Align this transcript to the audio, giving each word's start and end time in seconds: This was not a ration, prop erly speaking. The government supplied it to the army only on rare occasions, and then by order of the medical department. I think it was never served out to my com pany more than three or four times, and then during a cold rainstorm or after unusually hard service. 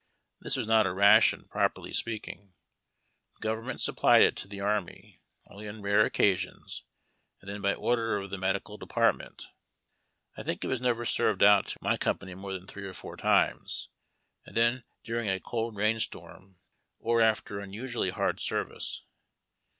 This 0.39 0.55
was 0.55 0.65
not 0.65 0.87
a 0.87 0.91
ration, 0.93 1.45
prop 1.47 1.75
erly 1.75 1.93
speaking. 1.93 2.55
The 3.35 3.41
government 3.43 3.81
supplied 3.81 4.23
it 4.23 4.35
to 4.37 4.47
the 4.47 4.59
army 4.59 5.21
only 5.45 5.67
on 5.69 5.83
rare 5.83 6.05
occasions, 6.05 6.85
and 7.39 7.47
then 7.47 7.61
by 7.61 7.75
order 7.75 8.17
of 8.17 8.31
the 8.31 8.39
medical 8.39 8.79
department. 8.79 9.49
I 10.35 10.41
think 10.41 10.63
it 10.63 10.67
was 10.69 10.81
never 10.81 11.05
served 11.05 11.43
out 11.43 11.67
to 11.67 11.77
my 11.81 11.97
com 11.97 12.17
pany 12.17 12.35
more 12.35 12.51
than 12.53 12.65
three 12.65 12.87
or 12.87 12.95
four 12.95 13.15
times, 13.15 13.89
and 14.43 14.57
then 14.57 14.81
during 15.03 15.29
a 15.29 15.39
cold 15.39 15.75
rainstorm 15.75 16.57
or 16.97 17.21
after 17.21 17.59
unusually 17.59 18.09
hard 18.09 18.39
service. 18.39 19.03